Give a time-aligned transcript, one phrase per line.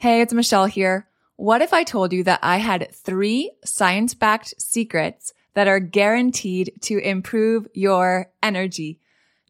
[0.00, 1.06] Hey, it's Michelle here.
[1.36, 6.72] What if I told you that I had three science backed secrets that are guaranteed
[6.84, 8.98] to improve your energy?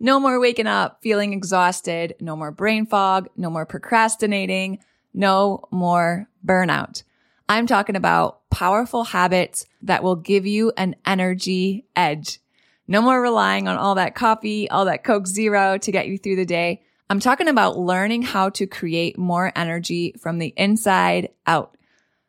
[0.01, 4.81] No more waking up feeling exhausted, no more brain fog, no more procrastinating,
[5.15, 7.05] no more burnout.
[7.49, 12.41] I'm talking about powerful habits that will give you an energy edge.
[12.89, 16.35] No more relying on all that coffee, all that Coke Zero to get you through
[16.35, 16.83] the day.
[17.11, 21.77] I'm talking about learning how to create more energy from the inside out.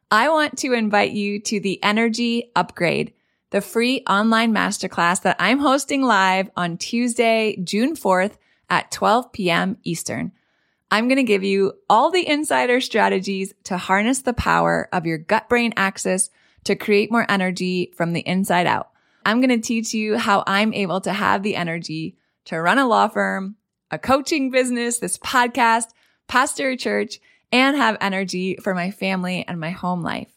[0.09, 3.13] I want to invite you to the Energy Upgrade
[3.51, 8.37] the free online masterclass that I'm hosting live on Tuesday, June 4th
[8.71, 9.77] at 12 p.m.
[9.83, 10.31] Eastern.
[10.89, 15.19] I'm going to give you all the insider strategies to harness the power of your
[15.19, 16.31] gut brain axis
[16.63, 18.89] to create more energy from the inside out.
[19.25, 22.87] I'm going to teach you how I'm able to have the energy to run a
[22.87, 23.57] law firm,
[23.91, 25.89] a coaching business, this podcast,
[26.27, 27.19] pastor church,
[27.51, 30.31] and have energy for my family and my home life.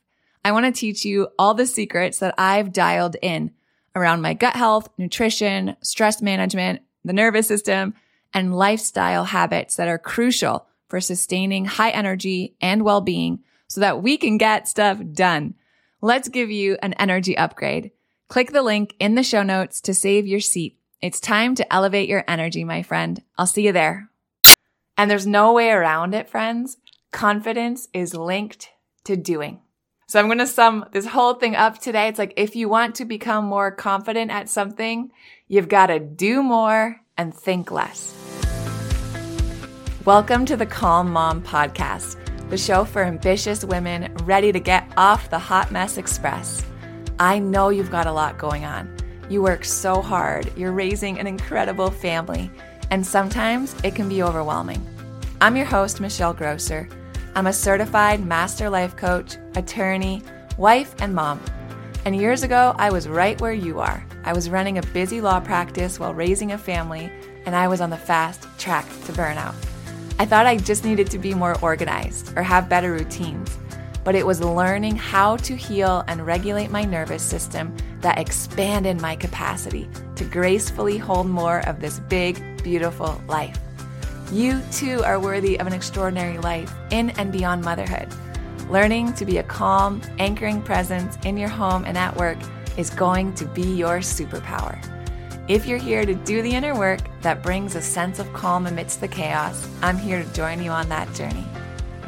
[0.45, 3.53] I want to teach you all the secrets that I've dialed in
[3.95, 7.95] around my gut health, nutrition, stress management, the nervous system,
[8.35, 14.17] and lifestyle habits that are crucial for sustaining high energy and well-being so that we
[14.17, 15.55] can get stuff done.
[16.01, 17.93] Let's give you an energy upgrade.
[18.29, 20.79] Click the link in the show notes to save your seat.
[21.05, 23.23] It's time to elevate your energy, my friend.
[23.37, 24.09] I'll see you there.
[24.97, 26.79] And there's no way around it, friends.
[27.13, 28.71] Confidence is linked
[29.05, 29.61] to doing.
[30.07, 32.09] So I'm going to sum this whole thing up today.
[32.09, 35.13] It's like if you want to become more confident at something,
[35.47, 38.17] you've got to do more and think less.
[40.07, 42.17] Welcome to the Calm Mom Podcast,
[42.49, 46.65] the show for ambitious women ready to get off the hot mess express.
[47.19, 49.04] I know you've got a lot going on.
[49.29, 52.51] You work so hard, you're raising an incredible family,
[52.91, 54.87] and sometimes it can be overwhelming.
[55.41, 56.89] I'm your host, Michelle Grosser
[57.37, 60.23] I'm a certified master life coach, attorney,
[60.57, 61.41] wife, and mom.
[62.05, 64.07] And years ago, I was right where you are.
[64.23, 67.11] I was running a busy law practice while raising a family,
[67.45, 69.55] and I was on the fast track to burnout.
[70.21, 73.59] I thought I just needed to be more organized or have better routines,
[74.05, 79.17] but it was learning how to heal and regulate my nervous system that expanded my
[79.17, 83.59] capacity to gracefully hold more of this big, beautiful life.
[84.31, 88.09] You too are worthy of an extraordinary life in and beyond motherhood.
[88.69, 92.37] Learning to be a calm, anchoring presence in your home and at work
[92.77, 94.79] is going to be your superpower.
[95.49, 99.01] If you're here to do the inner work that brings a sense of calm amidst
[99.01, 101.47] the chaos, I'm here to join you on that journey.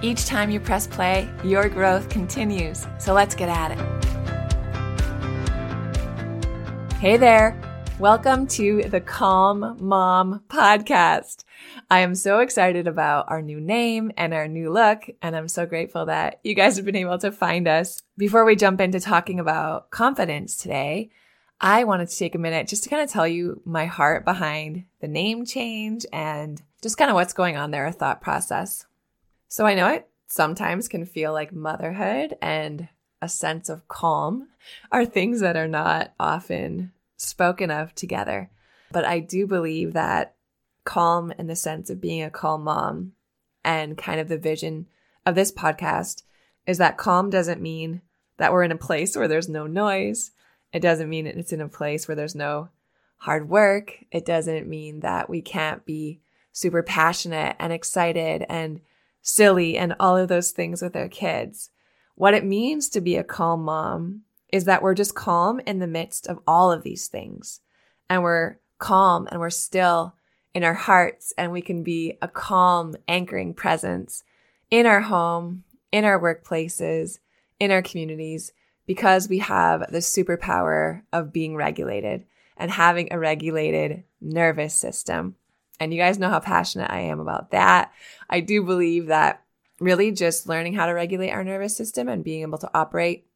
[0.03, 2.87] Each time you press play, your growth continues.
[2.99, 4.06] So let's get at it.
[7.07, 7.57] Hey there.
[8.01, 11.45] Welcome to the Calm Mom podcast.
[11.89, 15.67] I am so excited about our new name and our new look, and I'm so
[15.67, 18.03] grateful that you guys have been able to find us.
[18.19, 21.11] Before we jump into talking about confidence today,
[21.61, 24.87] I wanted to take a minute just to kind of tell you my heart behind
[25.01, 28.85] the name change and just kind of what's going on there, a thought process.
[29.47, 32.89] So I know it sometimes can feel like motherhood and
[33.23, 34.49] a sense of calm
[34.91, 38.51] are things that are not often spoken of together.
[38.93, 40.37] But I do believe that
[40.85, 43.13] calm in the sense of being a calm mom
[43.65, 44.87] and kind of the vision
[45.25, 46.23] of this podcast
[46.67, 48.03] is that calm doesn't mean
[48.39, 50.31] that we're in a place where there's no noise.
[50.73, 52.69] It doesn't mean it's in a place where there's no
[53.19, 54.05] hard work.
[54.11, 56.21] It doesn't mean that we can't be
[56.53, 58.81] super passionate and excited and
[59.23, 61.71] silly and all of those things with our kids.
[62.15, 64.23] What it means to be a calm mom
[64.53, 67.61] is that we're just calm in the midst of all of these things.
[68.09, 70.15] And we're calm and we're still
[70.55, 74.23] in our hearts and we can be a calm, anchoring presence
[74.71, 77.19] in our home, in our workplaces,
[77.59, 78.53] in our communities,
[78.87, 82.25] because we have the superpower of being regulated
[82.57, 85.35] and having a regulated nervous system.
[85.79, 87.93] And you guys know how passionate I am about that.
[88.31, 89.43] I do believe that
[89.79, 93.27] really just learning how to regulate our nervous system and being able to operate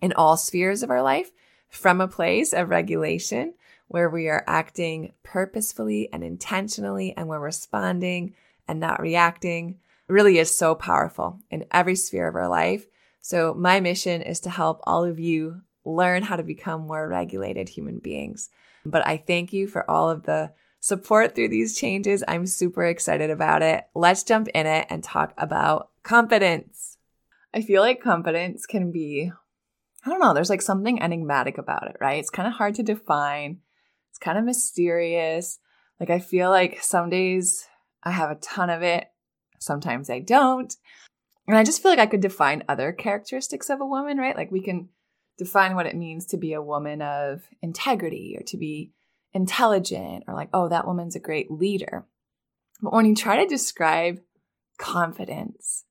[0.00, 1.30] in all spheres of our life
[1.68, 3.54] from a place of regulation
[3.88, 8.34] where we are acting purposefully and intentionally and we're responding
[8.68, 12.86] and not reacting really is so powerful in every sphere of our life.
[13.20, 17.68] So my mission is to help all of you learn how to become more regulated
[17.68, 18.50] human beings.
[18.84, 22.24] But I thank you for all of the support through these changes.
[22.26, 23.84] I'm super excited about it.
[23.94, 26.96] Let's jump in it and talk about confidence.
[27.52, 29.32] I feel like confidence can be
[30.04, 32.18] I don't know, there's like something enigmatic about it, right?
[32.18, 33.58] It's kind of hard to define.
[34.10, 35.58] It's kind of mysterious.
[35.98, 37.66] Like I feel like some days
[38.02, 39.08] I have a ton of it,
[39.58, 40.74] sometimes I don't.
[41.46, 44.36] And I just feel like I could define other characteristics of a woman, right?
[44.36, 44.88] Like we can
[45.36, 48.92] define what it means to be a woman of integrity or to be
[49.32, 52.06] intelligent or like, oh, that woman's a great leader.
[52.80, 54.20] But when you try to describe
[54.78, 55.84] confidence,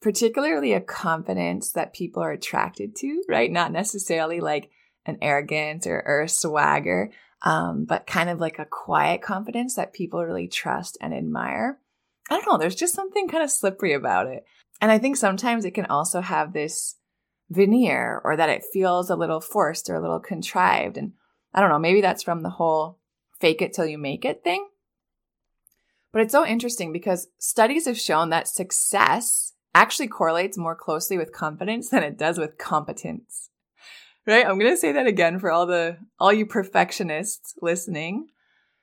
[0.00, 3.50] particularly a confidence that people are attracted to, right?
[3.50, 4.70] Not necessarily like
[5.06, 7.10] an arrogance or, or a swagger,
[7.42, 11.78] um, but kind of like a quiet confidence that people really trust and admire.
[12.30, 14.44] I don't know, there's just something kind of slippery about it.
[14.80, 16.96] And I think sometimes it can also have this
[17.50, 20.96] veneer or that it feels a little forced or a little contrived.
[20.96, 21.12] And
[21.52, 22.98] I don't know, maybe that's from the whole
[23.40, 24.66] fake it till you make it thing.
[26.12, 31.32] But it's so interesting because studies have shown that success actually correlates more closely with
[31.32, 33.50] confidence than it does with competence.
[34.26, 34.46] Right?
[34.46, 38.28] I'm going to say that again for all the all you perfectionists listening.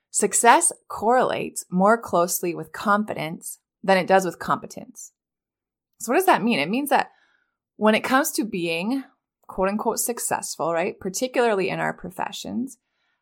[0.10, 5.12] Success correlates more closely with confidence than it does with competence.
[6.00, 6.60] So what does that mean?
[6.60, 7.12] It means that
[7.76, 9.04] when it comes to being
[9.48, 11.00] quote unquote successful, right?
[11.00, 12.78] Particularly in our professions,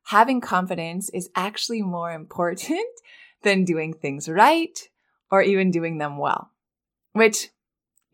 [0.05, 2.85] having confidence is actually more important
[3.43, 4.79] than doing things right
[5.31, 6.51] or even doing them well,
[7.13, 7.49] which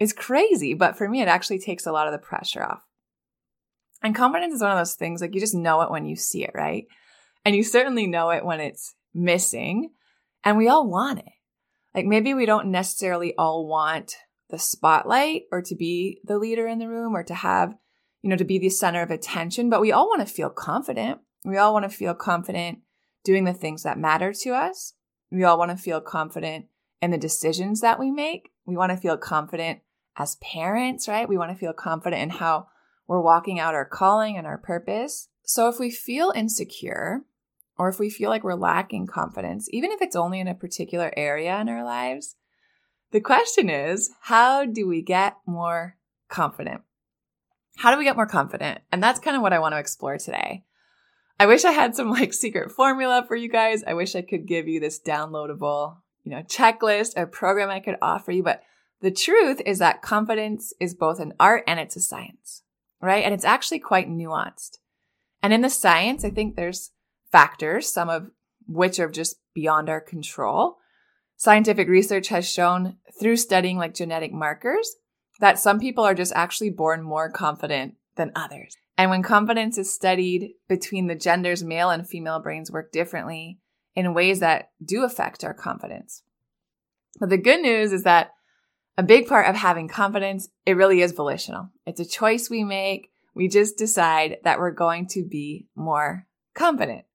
[0.02, 0.74] is crazy.
[0.74, 2.82] But for me, it actually takes a lot of the pressure off.
[4.02, 6.44] And confidence is one of those things like you just know it when you see
[6.44, 6.88] it, right?
[7.46, 9.92] And you certainly know it when it's missing.
[10.44, 11.34] And we all want it.
[11.94, 14.16] Like maybe we don't necessarily all want
[14.50, 17.76] the spotlight or to be the leader in the room or to have,
[18.24, 21.20] you know, to be the center of attention, but we all want to feel confident.
[21.46, 22.80] We all want to feel confident
[23.24, 24.94] doing the things that matter to us.
[25.32, 26.66] We all want to feel confident
[27.02, 28.50] in the decisions that we make.
[28.66, 29.82] We want to feel confident
[30.18, 31.28] as parents, right?
[31.28, 32.68] We want to feel confident in how
[33.08, 35.30] we're walking out our calling and our purpose.
[35.44, 37.22] So if we feel insecure
[37.78, 41.12] or if we feel like we're lacking confidence, even if it's only in a particular
[41.18, 42.36] area in our lives,
[43.12, 45.98] the question is, how do we get more
[46.30, 46.82] confident?
[47.78, 48.80] How do we get more confident?
[48.92, 50.64] And that's kind of what I want to explore today.
[51.40, 53.84] I wish I had some like secret formula for you guys.
[53.86, 57.98] I wish I could give you this downloadable, you know, checklist or program I could
[58.02, 58.62] offer you, but
[59.02, 62.64] the truth is that confidence is both an art and it's a science,
[63.02, 63.24] right?
[63.24, 64.78] And it's actually quite nuanced.
[65.42, 66.92] And in the science, I think there's
[67.32, 68.30] factors, some of
[68.68, 70.78] which are just beyond our control.
[71.36, 74.96] Scientific research has shown through studying like genetic markers
[75.40, 78.78] that some people are just actually born more confident than others.
[78.98, 83.58] And when confidence is studied between the genders, male and female brains work differently
[83.96, 86.22] in ways that do affect our confidence.
[87.20, 88.34] But the good news is that
[89.02, 91.70] a big part of having confidence, it really is volitional.
[91.88, 93.10] It's a choice we make.
[93.34, 97.06] We just decide that we're going to be more confident.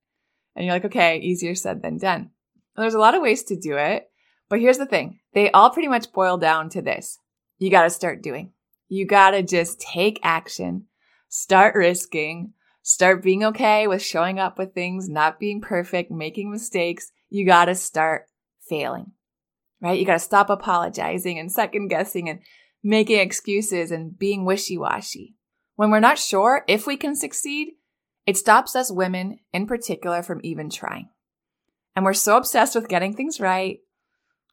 [0.57, 2.31] And you're like, okay, easier said than done.
[2.75, 4.11] And there's a lot of ways to do it.
[4.49, 5.21] But here's the thing.
[5.33, 7.21] They all pretty much boil down to this.
[7.59, 8.51] You got to start doing.
[8.89, 10.87] You got to just take action,
[11.29, 17.13] start risking, start being okay with showing up with things, not being perfect, making mistakes.
[17.31, 18.25] You got to start
[18.69, 19.13] failing
[19.81, 19.99] right?
[19.99, 22.41] You got to stop apologizing and second guessing and
[22.83, 25.35] making excuses and being wishy washy.
[25.75, 27.75] When we're not sure if we can succeed,
[28.27, 31.11] it stops us women in particular from even trying.
[31.95, 33.81] And we're so obsessed with getting things right.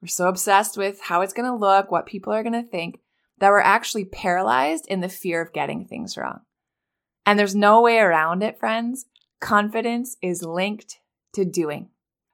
[0.02, 3.00] We're so obsessed with how it's going to look, what people are going to think,
[3.40, 6.42] that we're actually paralyzed in the fear of getting things wrong.
[7.26, 9.06] And there's no way around it, friends.
[9.40, 11.00] Confidence is linked
[11.34, 11.90] to doing.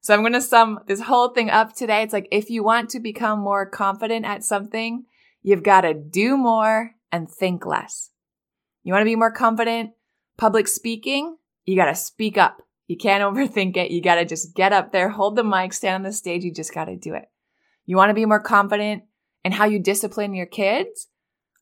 [0.10, 2.02] So I'm going to sum this whole thing up today.
[2.02, 5.06] It's like if you want to become more confident at something,
[5.44, 8.10] you've got to do more and think less.
[8.82, 9.92] You want to be more confident
[10.36, 11.38] public speaking?
[11.66, 12.64] You got to speak up.
[12.88, 13.92] You can't overthink it.
[13.92, 16.44] You got to just get up there, hold the mic, stand on the stage.
[16.44, 17.30] You just got to do it.
[17.86, 19.04] You want to be more confident
[19.46, 21.08] in how you discipline your kids?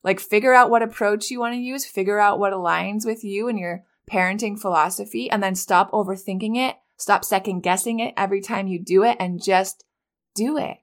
[0.02, 3.48] Like figure out what approach you want to use, figure out what aligns with you
[3.48, 8.66] and your parenting philosophy, and then stop overthinking it Stop second guessing it every time
[8.66, 9.84] you do it and just
[10.34, 10.76] do it.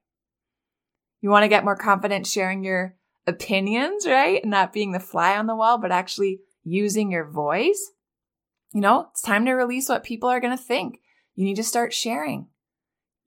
[1.21, 2.95] You want to get more confident sharing your
[3.27, 4.43] opinions, right?
[4.45, 7.91] Not being the fly on the wall, but actually using your voice.
[8.73, 10.99] You know, it's time to release what people are going to think.
[11.35, 12.47] You need to start sharing,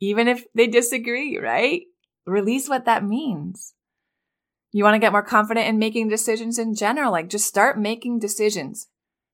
[0.01, 1.83] even if they disagree, right?
[2.27, 3.75] Release what that means.
[4.73, 8.19] You want to get more confident in making decisions in general, like just start making
[8.19, 8.89] decisions,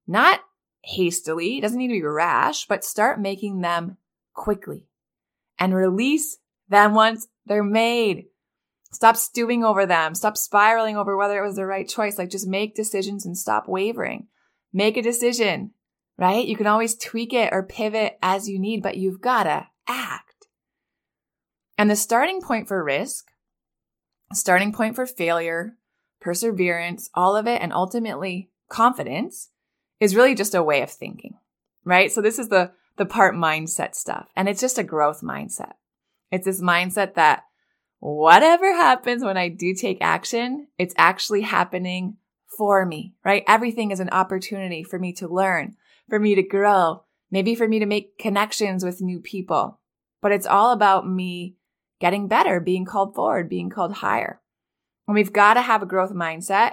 [0.07, 0.41] not
[0.85, 1.59] hastily.
[1.59, 3.97] It doesn't need to be rash, but start making them
[4.35, 4.89] quickly
[5.59, 6.39] and release
[6.69, 8.27] them once they're made.
[8.93, 10.15] Stop stewing over them.
[10.15, 12.17] Stop spiraling over whether it was the right choice.
[12.19, 14.29] Like just make decisions and stop wavering.
[14.73, 15.73] Make a decision,
[16.17, 16.47] right?
[16.47, 20.47] You can always tweak it or pivot as you need, but you've got to act.
[21.77, 23.27] And the starting point for risk,
[24.33, 25.77] starting point for failure,
[26.21, 29.51] perseverance, all of it, and ultimately confidence
[30.05, 31.35] is really just a way of thinking,
[31.85, 32.13] right?
[32.13, 34.29] So this is the, the part mindset stuff.
[34.37, 35.73] And it's just a growth mindset.
[36.31, 37.45] It's this mindset that
[38.01, 42.19] whatever happens when I do take action, it's actually happening
[42.59, 43.45] for me, right?
[43.49, 45.77] Everything is an opportunity for me to learn,
[46.09, 49.81] for me to grow, maybe for me to make connections with new people.
[50.21, 51.57] But it's all about me
[51.99, 54.41] getting better, being called forward, being called higher.
[55.09, 56.73] And we've got to have a growth mindset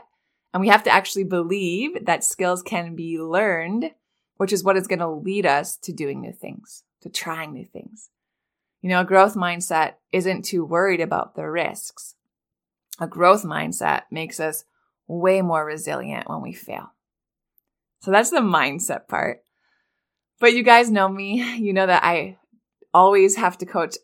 [0.53, 3.91] and we have to actually believe that skills can be learned,
[4.37, 7.65] which is what is going to lead us to doing new things, to trying new
[7.65, 8.09] things.
[8.81, 12.15] You know, a growth mindset isn't too worried about the risks.
[12.99, 14.65] A growth mindset makes us
[15.07, 16.93] way more resilient when we fail.
[18.01, 19.43] So that's the mindset part.
[20.39, 21.41] But you guys know me.
[21.61, 22.37] You know that I
[22.93, 23.95] always have to coach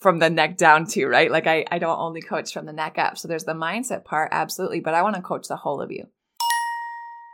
[0.00, 1.30] from the neck down too, right?
[1.30, 3.18] Like I, I don't only coach from the neck up.
[3.18, 4.80] So there's the mindset part, absolutely.
[4.80, 6.08] But I want to coach the whole of you.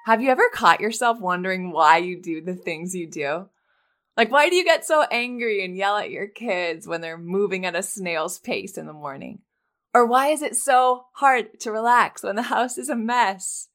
[0.06, 3.48] Have you ever caught yourself wondering why you do the things you do?
[4.16, 7.64] Like, why do you get so angry and yell at your kids when they're moving
[7.64, 9.40] at a snail's pace in the morning?
[9.92, 13.68] Or why is it so hard to relax when the house is a mess?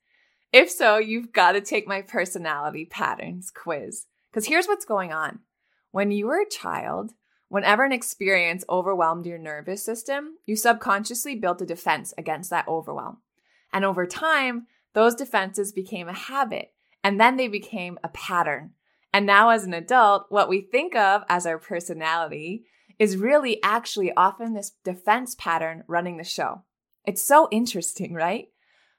[0.51, 4.05] If so, you've got to take my personality patterns quiz.
[4.31, 5.39] Because here's what's going on.
[5.91, 7.11] When you were a child,
[7.55, 13.15] whenever an experience overwhelmed your nervous system, you subconsciously built a defense against that overwhelm.
[13.71, 18.71] And over time, those defenses became a habit and then they became a pattern.
[19.13, 22.65] And now, as an adult, what we think of as our personality
[22.99, 26.63] is really actually often this defense pattern running the show.
[27.05, 28.49] It's so interesting, right?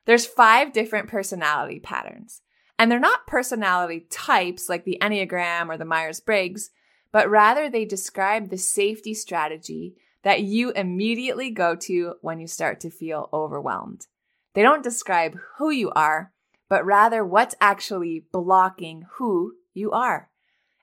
[0.06, 2.40] There's five different personality patterns.
[2.78, 6.70] And they're not personality types like the Enneagram or the Myers Briggs,
[7.16, 12.78] but rather they describe the safety strategy that you immediately go to when you start
[12.78, 14.06] to feel overwhelmed.
[14.52, 16.34] They don't describe who you are,
[16.68, 20.28] but rather what's actually blocking who you are.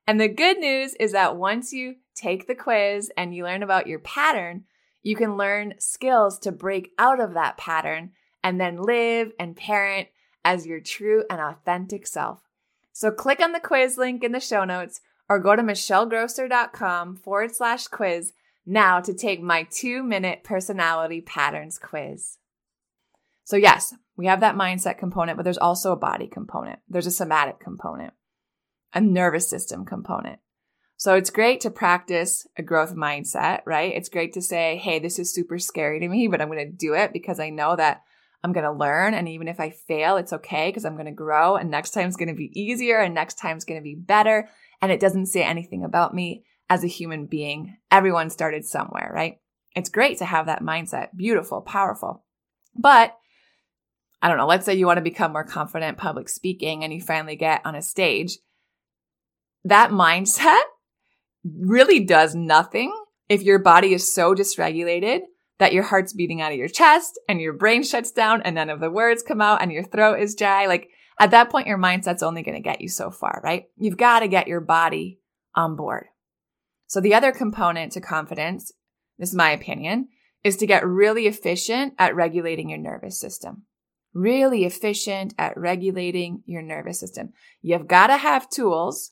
[0.08, 3.86] And the good news is that once you take the quiz and you learn about
[3.86, 4.64] your pattern,
[5.04, 8.10] you can learn skills to break out of that pattern
[8.44, 10.08] and then live and parent
[10.44, 12.40] as your true and authentic self.
[12.92, 15.00] So click on the quiz link in the show notes
[15.34, 18.34] or go to michellegrosser.com forward slash quiz
[18.66, 22.38] now to take my two minute personality patterns quiz.
[23.44, 26.80] So, yes, we have that mindset component, but there's also a body component.
[26.88, 28.14] There's a somatic component
[28.94, 30.40] a nervous system component.
[30.98, 33.94] So it's great to practice a growth mindset, right?
[33.94, 36.72] It's great to say, Hey, this is super scary to me, but I'm going to
[36.72, 38.04] do it because I know that
[38.44, 39.14] I'm going to learn.
[39.14, 42.16] And even if I fail, it's okay because I'm going to grow and next time's
[42.16, 44.50] going to be easier and next time's going to be better.
[44.84, 47.78] And it doesn't say anything about me as a human being.
[47.90, 49.38] Everyone started somewhere, right?
[49.76, 51.16] It's great to have that mindset.
[51.16, 52.26] Beautiful, powerful.
[52.76, 53.16] But
[54.22, 57.02] I don't know, let's say you want to become more confident public speaking and you
[57.02, 58.38] finally get on a stage
[59.66, 60.62] that mindset
[61.46, 62.94] really does nothing
[63.30, 65.22] if your body is so dysregulated
[65.60, 68.70] that your heart's beating out of your chest and your brain shuts down and none
[68.70, 70.66] of the words come out and your throat is dry.
[70.66, 70.90] Like
[71.20, 73.66] at that point, your mindset's only going to get you so far, right?
[73.78, 75.20] You've got to get your body
[75.56, 76.08] on board.
[76.88, 78.72] So the other component to confidence,
[79.18, 80.10] this is my opinion,
[80.44, 83.64] is to get really efficient at regulating your nervous system.
[84.14, 87.34] Really efficient at regulating your nervous system.
[87.62, 89.12] You've got to have tools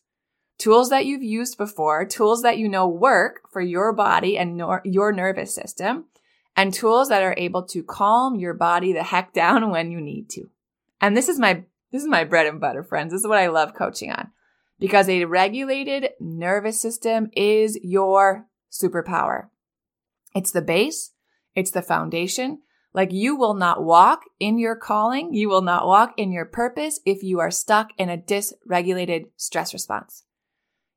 [0.61, 4.83] tools that you've used before, tools that you know work for your body and nor-
[4.85, 6.05] your nervous system,
[6.55, 10.29] and tools that are able to calm your body the heck down when you need
[10.29, 10.49] to.
[11.01, 13.11] And this is my this is my bread and butter, friends.
[13.11, 14.31] This is what I love coaching on.
[14.79, 19.49] Because a regulated nervous system is your superpower.
[20.33, 21.11] It's the base,
[21.55, 22.61] it's the foundation.
[22.93, 26.99] Like you will not walk in your calling, you will not walk in your purpose
[27.05, 30.23] if you are stuck in a dysregulated stress response.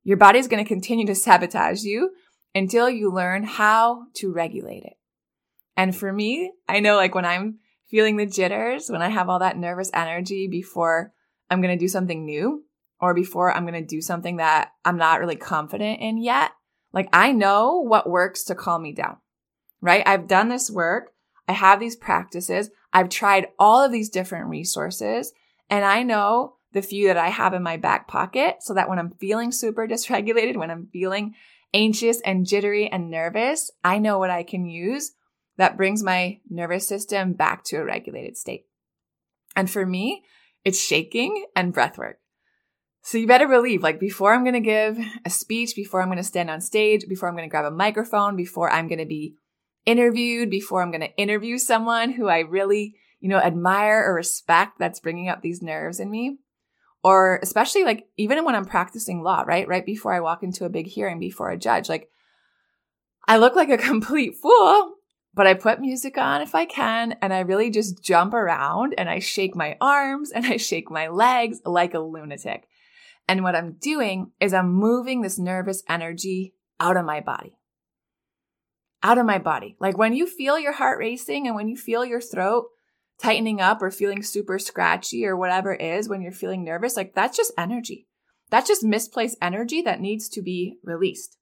[0.03, 2.11] Your body is going to continue to sabotage you
[2.55, 4.97] until you learn how to regulate it.
[5.77, 7.59] And for me, I know like when I'm
[7.95, 11.13] feeling the jitters, when I have all that nervous energy before
[11.49, 12.65] I'm going to do something new
[12.99, 16.51] or before I'm going to do something that I'm not really confident in yet,
[16.93, 19.19] like I know what works to calm me down,
[19.81, 20.03] right?
[20.05, 21.13] I've done this work.
[21.47, 22.69] I have these practices.
[22.93, 25.33] I've tried all of these different resources
[25.71, 28.99] and I know the few that I have in my back pocket so that when
[28.99, 31.37] I'm feeling super dysregulated, when I'm feeling
[31.73, 35.13] anxious and jittery and nervous, I know what I can use
[35.57, 38.67] that brings my nervous system back to a regulated state.
[39.57, 40.25] And for me,
[40.65, 42.19] it's shaking and breath work.
[43.03, 46.17] So you better believe, like before I'm going to give a speech, before I'm going
[46.17, 49.05] to stand on stage, before I'm going to grab a microphone, before I'm going to
[49.05, 49.37] be
[49.85, 54.79] interviewed, before I'm going to interview someone who I really, you know, admire or respect
[54.79, 56.39] that's bringing up these nerves in me.
[57.03, 59.69] Or especially like even when I'm practicing law, right?
[59.69, 62.09] Right before I walk into a big hearing before a judge, like
[63.29, 64.94] I look like a complete fool,
[65.35, 69.09] but I put music on if I can and I really just jump around and
[69.09, 72.69] I shake my arms and I shake my legs like a lunatic.
[73.27, 77.57] And what I'm doing is I'm moving this nervous energy out of my body.
[79.03, 79.77] Out of my body.
[79.81, 82.67] Like when you feel your heart racing and when you feel your throat
[83.23, 87.15] tightening up or feeling super scratchy or whatever it is when you're feeling nervous, like
[87.15, 88.07] that's just energy.
[88.51, 91.39] That's just misplaced energy that needs to be released.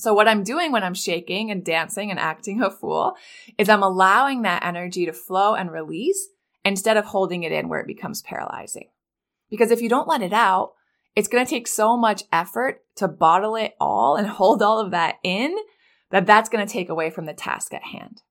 [0.00, 3.16] So what I'm doing when I'm shaking and dancing and acting a fool
[3.58, 6.28] is I'm allowing that energy to flow and release
[6.64, 8.88] instead of holding it in where it becomes paralyzing.
[9.50, 10.72] Because if you don't let it out,
[11.14, 14.90] it's going to take so much effort to bottle it all and hold all of
[14.92, 15.54] that in
[16.10, 18.22] that that's going to take away from the task at hand.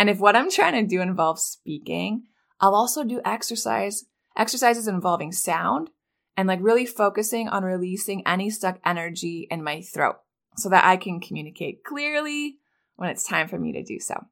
[0.00, 2.24] And if what I'm trying to do involves speaking,
[2.60, 5.90] I'll also do exercise, exercises involving sound
[6.36, 10.16] and like really focusing on releasing any stuck energy in my throat
[10.56, 12.58] so that I can communicate clearly
[12.96, 14.26] when it's time for me to do so.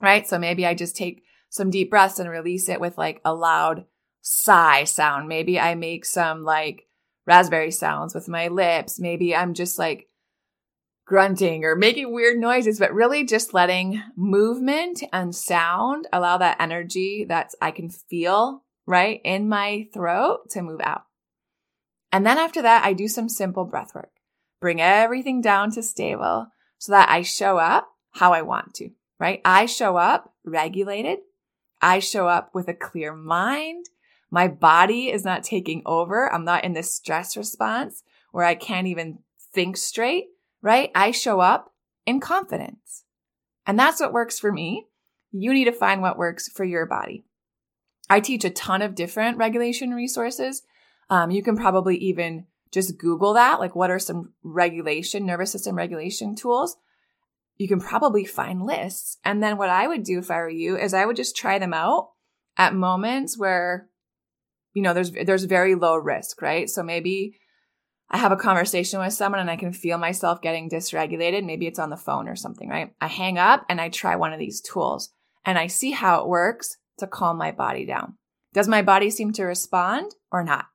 [0.00, 0.26] Right?
[0.26, 3.84] So maybe I just take some deep breaths and release it with like a loud
[4.22, 5.28] sigh sound.
[5.28, 6.88] Maybe I make some like
[7.26, 8.98] raspberry sounds with my lips.
[8.98, 10.08] Maybe I'm just like
[11.06, 17.26] grunting or making weird noises, but really just letting movement and sound allow that energy
[17.28, 21.04] that I can feel right in my throat to move out.
[22.10, 24.13] And then after that, I do some simple breath work.
[24.64, 26.46] Bring everything down to stable
[26.78, 29.42] so that I show up how I want to, right?
[29.44, 31.18] I show up regulated.
[31.82, 33.84] I show up with a clear mind
[34.30, 36.32] my body is not taking over.
[36.32, 39.18] I'm not in this stress response where I can't even
[39.52, 40.28] think straight,
[40.62, 40.90] right?
[40.94, 41.74] I show up
[42.06, 43.04] in confidence.
[43.66, 44.86] And that's what works for me.
[45.30, 47.26] You need to find what works for your body.
[48.08, 50.62] I teach a ton of different regulation resources.
[51.10, 53.60] Um, you can probably even just Google that.
[53.60, 56.76] Like, what are some regulation, nervous system regulation tools?
[57.56, 59.18] You can probably find lists.
[59.24, 61.58] And then what I would do if I were you is I would just try
[61.58, 62.10] them out
[62.58, 63.88] at moments where
[64.74, 66.68] you know, there's, there's very low risk, right?
[66.68, 67.38] So maybe
[68.10, 71.44] I have a conversation with someone and I can feel myself getting dysregulated.
[71.44, 72.92] Maybe it's on the phone or something, right?
[73.00, 75.12] I hang up and I try one of these tools
[75.44, 78.18] and I see how it works to calm my body down.
[78.52, 80.66] Does my body seem to respond or not?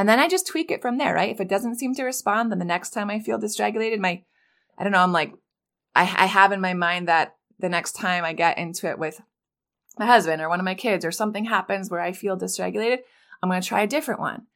[0.00, 1.28] And then I just tweak it from there, right?
[1.28, 4.22] If it doesn't seem to respond, then the next time I feel dysregulated, my,
[4.78, 5.34] I don't know, I'm like,
[5.94, 9.20] I, I have in my mind that the next time I get into it with
[9.98, 13.00] my husband or one of my kids or something happens where I feel dysregulated,
[13.42, 14.46] I'm going to try a different one.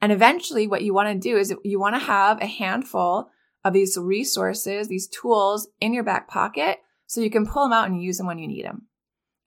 [0.00, 3.28] And eventually what you want to do is you want to have a handful
[3.64, 7.88] of these resources, these tools in your back pocket so you can pull them out
[7.88, 8.82] and use them when you need them.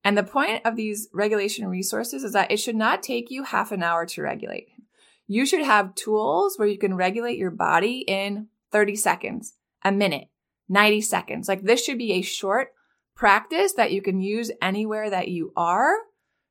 [0.04, 3.72] And the point of these regulation resources is that it should not take you half
[3.72, 4.68] an hour to regulate.
[5.28, 10.30] You should have tools where you can regulate your body in 30 seconds, a minute,
[10.70, 11.48] 90 seconds.
[11.48, 12.70] Like this should be a short
[13.16, 15.94] practice that you can use anywhere that you are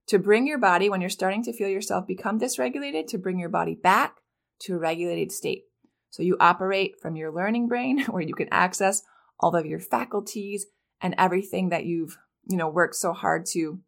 [0.07, 3.49] to bring your body, when you're starting to feel yourself become dysregulated, to bring your
[3.49, 4.19] body back
[4.61, 5.65] to a regulated state.
[6.11, 9.03] So you operate from your learning brain where you can access
[9.41, 10.67] all of your faculties
[11.01, 13.81] and everything that you've, you know, worked so hard to,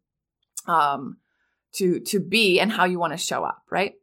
[0.65, 1.17] um,
[1.73, 3.93] to, to be and how you want to show up, right?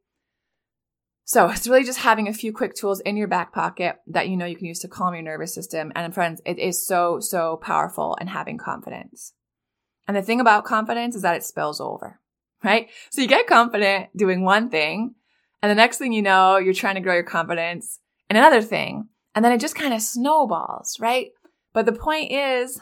[1.27, 4.37] So it's really just having a few quick tools in your back pocket that you
[4.37, 5.91] know you can use to calm your nervous system.
[5.95, 9.33] And friends, it is so, so powerful and having confidence.
[10.07, 12.21] And the thing about confidence is that it spills over,
[12.63, 12.91] right?
[13.11, 15.15] So you get confident doing one thing.
[15.63, 19.09] And the next thing you know, you're trying to grow your confidence in another thing.
[19.35, 21.29] And then it just kind of snowballs, right?
[21.73, 22.81] But the point is,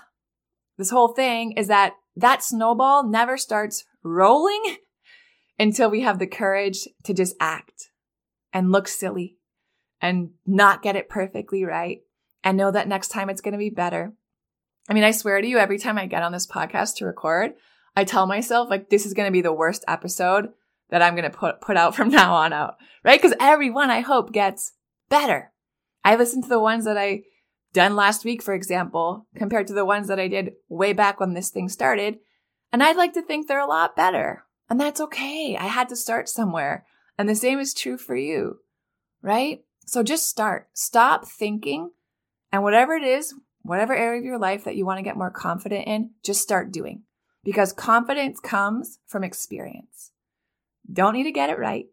[0.79, 4.79] this whole thing is that that snowball never starts rolling
[5.61, 7.92] until we have the courage to just act
[8.53, 9.39] and look silly
[10.01, 12.01] and not get it perfectly right
[12.45, 14.13] and know that next time it's going to be better.
[14.89, 17.53] I mean, I swear to you, every time I get on this podcast to record,
[17.97, 20.49] I tell myself like this is going to be the worst episode
[20.91, 23.21] that I'm going to put put out from now on out, right?
[23.21, 24.73] Because every one I hope gets
[25.09, 25.53] better.
[26.05, 27.23] I listened to the ones that I
[27.73, 31.35] done last week, for example, compared to the ones that I did way back when
[31.35, 32.19] this thing started,
[32.73, 34.45] and I'd like to think they're a lot better.
[34.69, 35.57] And that's okay.
[35.59, 36.87] I had to start somewhere.
[37.19, 38.59] And the same is true for you,
[39.21, 39.65] right?
[39.87, 40.69] So just start.
[40.73, 41.91] Stop thinking.
[42.51, 45.31] And whatever it is, whatever area of your life that you want to get more
[45.31, 47.03] confident in, just start doing.
[47.45, 50.13] Because confidence comes from experience.
[50.91, 51.87] Don't need to get it right.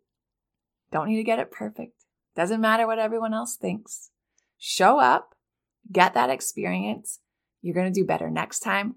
[0.92, 1.94] Don't need to get it perfect.
[2.36, 4.12] Doesn't matter what everyone else thinks.
[4.58, 5.36] Show up,
[5.92, 7.20] get that experience,
[7.62, 8.96] you're going to do better next time.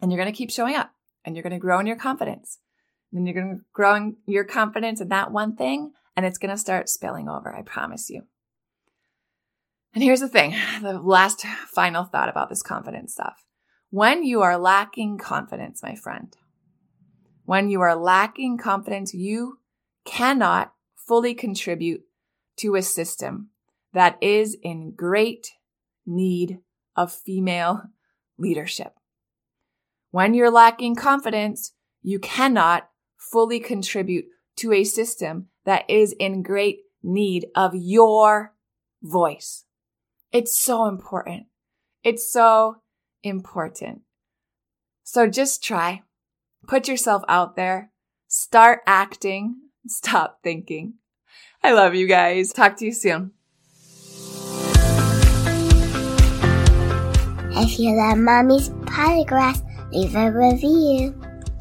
[0.00, 0.92] And you're going to keep showing up
[1.24, 2.58] and you're going to grow in your confidence.
[3.12, 6.58] And you're going to grow your confidence in that one thing and it's going to
[6.58, 7.54] start spilling over.
[7.54, 8.22] I promise you.
[9.94, 13.44] And here's the thing the last final thought about this confidence stuff.
[13.90, 16.36] When you are lacking confidence, my friend,
[17.44, 19.58] when you are lacking confidence, you
[20.04, 22.02] cannot fully contribute
[22.58, 23.48] to a system
[23.92, 25.52] that is in great
[26.06, 26.58] need
[26.94, 27.82] of female
[28.38, 28.94] leadership.
[30.12, 32.89] When you're lacking confidence, you cannot
[33.30, 38.54] fully contribute to a system that is in great need of your
[39.02, 39.64] voice.
[40.32, 41.46] It's so important.
[42.04, 42.76] It's so
[43.22, 44.02] important.
[45.02, 46.02] So just try.
[46.66, 47.90] Put yourself out there.
[48.28, 49.56] Start acting.
[49.86, 50.94] Stop thinking.
[51.62, 52.52] I love you guys.
[52.52, 53.32] Talk to you soon.
[57.52, 59.62] If you love Mommy's Polygraphs,
[59.92, 61.19] leave a review.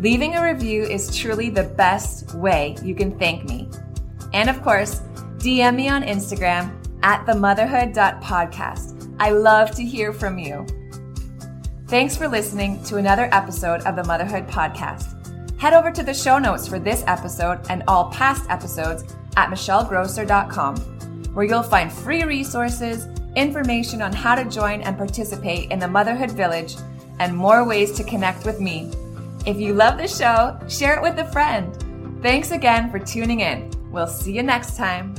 [0.00, 3.68] Leaving a review is truly the best way you can thank me.
[4.32, 5.00] And of course,
[5.38, 9.16] DM me on Instagram at themotherhood.podcast.
[9.18, 10.64] I love to hear from you.
[11.88, 15.14] Thanks for listening to another episode of the Motherhood Podcast.
[15.58, 19.02] Head over to the show notes for this episode and all past episodes
[19.36, 20.76] at michellegrosser.com,
[21.34, 26.30] where you'll find free resources, information on how to join and participate in the Motherhood
[26.30, 26.76] Village,
[27.18, 28.92] and more ways to connect with me.
[29.48, 31.74] If you love the show, share it with a friend.
[32.20, 33.70] Thanks again for tuning in.
[33.90, 35.14] We'll see you next time.